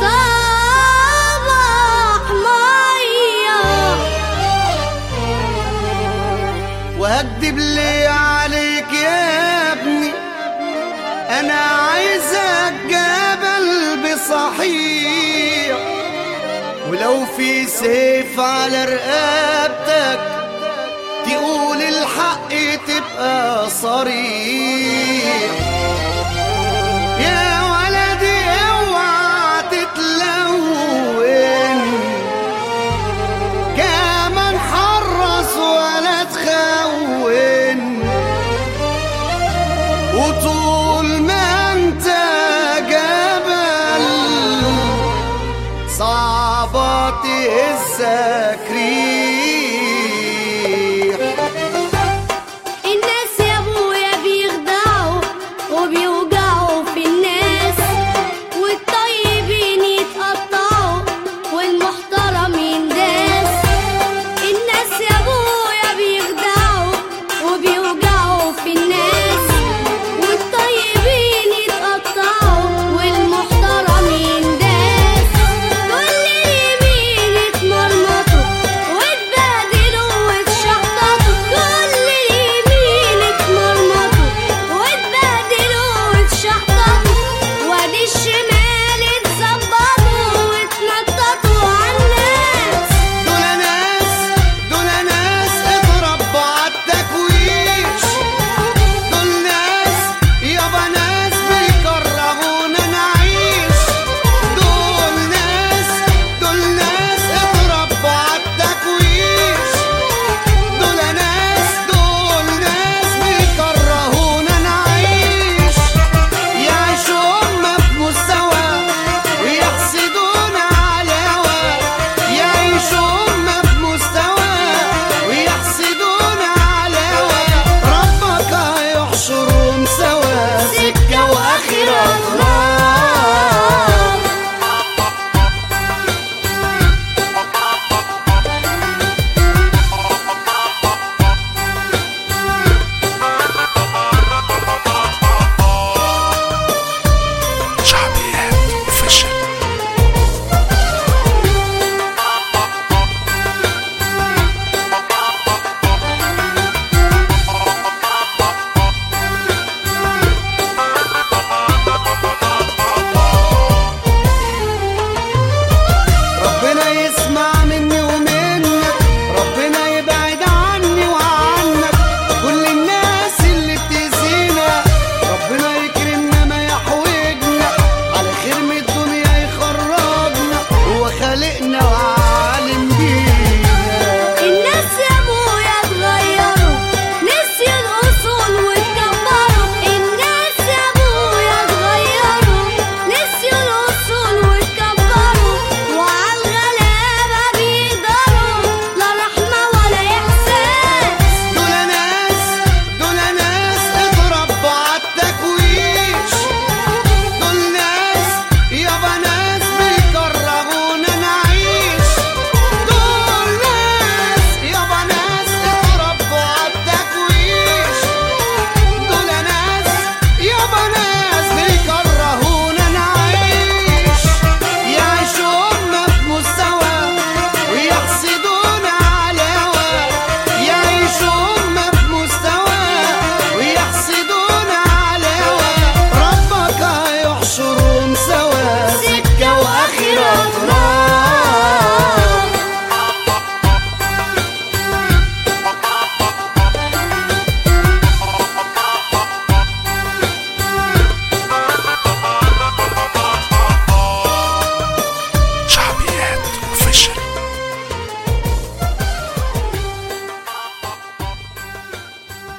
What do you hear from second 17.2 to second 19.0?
في سيف على